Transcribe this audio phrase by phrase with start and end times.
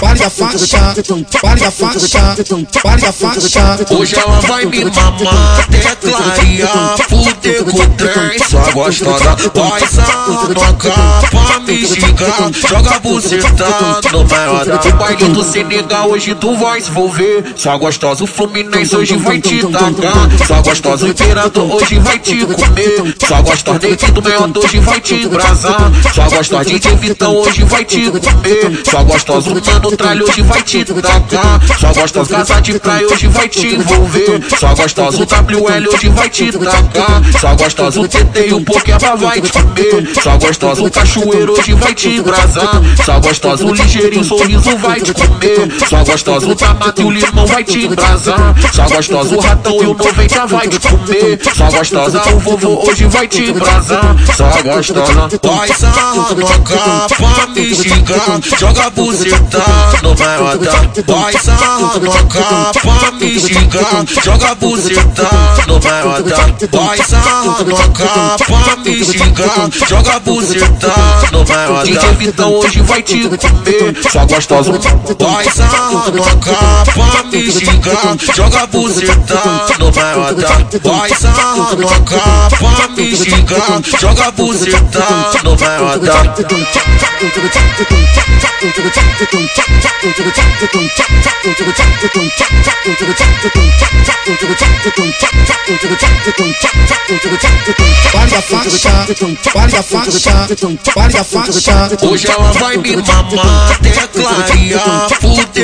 [0.00, 0.94] vale da faixa,
[1.42, 2.36] vale da faixa,
[2.82, 3.78] vale da faixa.
[3.90, 6.96] Hoje ela vai me mamar até clarear,
[7.34, 9.36] fuder com só gostosa.
[9.54, 9.80] Vai
[10.78, 16.10] capa, me xingar, joga buceta no maior da baile do Senegal.
[16.10, 18.24] Hoje tu vai envolver, só gostosa.
[18.24, 21.06] O Fluminense hoje vai te tacar, só gostosa.
[21.06, 23.78] O Imperador hoje vai te comer, só gostosa.
[23.78, 26.64] Dentro do meu hoje vai te embrasar, só gostosa.
[26.64, 29.50] DJ Vitão hoje vai te comer, só gostosa.
[29.50, 32.36] O Mano Tralho hoje vai te tacar, só gostosa.
[32.36, 35.22] Casa de praia hoje vai te envolver, só gostosa.
[35.22, 38.00] O WL hoje vai te tacar, só gostosa.
[38.00, 40.82] O TT e o Pokémon vai te comer, só gostosa.
[40.82, 43.64] O Cachoeiro hoje vai te embrasar, só gostosa.
[43.64, 46.46] O Ligeirinho sorriso vai te comer, só gostosa.
[46.46, 49.36] O Tamato e o Limão vai te embrasar, só gostosa.
[49.36, 52.22] O Ratão e o 90 vai te comer, só gostosa.
[52.34, 55.30] O Vovô hoje vai te embrasar, só gostosa.
[55.42, 59.64] Vai sarrando a capa, me xingar, joga buceta
[60.02, 60.90] no maiota.
[61.06, 65.28] Vai sarrando a capa, me xingar, joga buceta
[65.66, 66.70] no maiota.
[66.72, 70.94] Vai sarrando a capa, me xingar, joga buceta
[71.32, 71.84] no maiota.
[71.84, 74.72] DJ Vitão hoje vai te comer, só gostosa.
[75.18, 80.80] Vai sarrando a capa, me xingar, joga buceta no maiota.
[80.82, 85.04] Vai sarrando a capa, me xingar, joga buceta
[85.44, 86.34] no maiota.
[98.12, 99.06] Vale da faixa,
[99.54, 100.44] vale da faixa,
[101.24, 102.06] faixa.
[102.06, 105.08] Hoje ela vai me mamar até clarear,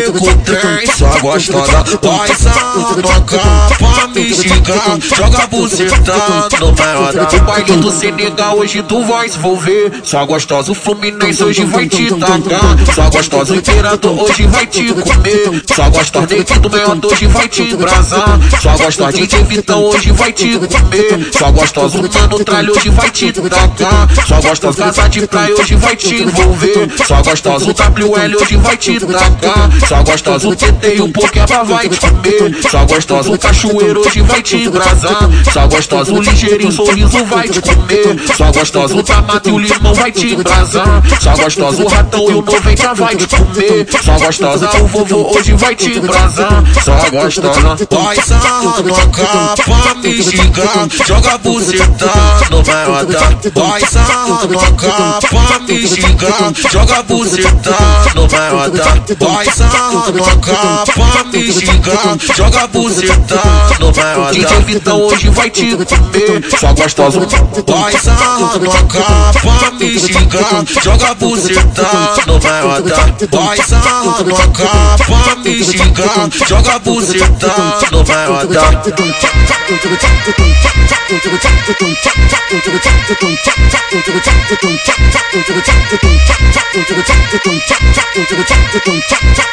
[0.02, 1.84] fuder com o trem, só gostosa.
[2.02, 6.14] Vai sarrando a capa, me xingar, joga buceta
[6.60, 10.72] no maior O baile do Senegal hoje tu vai envolver, só gostosa.
[10.72, 13.52] O Fluminense hoje vai te tacar, só gostosa.
[13.52, 16.26] O Imperador hoje vai te comer, só gostosa.
[16.26, 19.12] Dentro do meu hoje vai te embrasar, só gostosa.
[19.12, 21.98] DJ Vitão hoje vai te comer, só gostosa.
[21.98, 24.84] O Mano Tralho hoje vai te tacar, só gostosa.
[24.84, 27.64] Casa de praia hoje vai te envolver, só gostosa.
[27.64, 30.48] O WL hoje vai te tacar, só gostosa.
[30.48, 33.30] O TT e o Pokémon vai te comer, só gostosa.
[33.30, 36.12] O Cachoeiro hoje vai te embrasar, só gostosa.
[36.12, 38.96] O Ligeirinho sorriso vai te comer, só gostosa.
[38.96, 41.82] O Tamato e o Limão vai te embrasar, só gostosa.
[41.82, 44.70] O Ratão e o 90 vai te comer, só gostosa.
[44.82, 47.86] O Vovô hoje vai te embrasar, só gostosa.
[47.90, 52.10] Vai sarrando a capa, me xingar, joga buceta
[52.50, 53.50] no maiota.
[53.54, 57.76] Vai sarrando a capa, me xingar, joga buceta
[58.14, 59.02] no maiota.
[59.20, 63.40] Vai sarrando a capa, me xingar, joga buceta
[63.80, 64.32] no maiota.
[64.32, 67.20] DJ Vitão hoje vai te comer, só gostosa.
[67.66, 71.88] Vai sarrando a capa, me xingar, joga buceta
[72.26, 73.14] no maiota.
[73.30, 77.54] Vai sarrando a capa, me xingar, joga buceta
[77.90, 78.06] no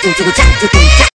[0.03, 1.13] 就就就就。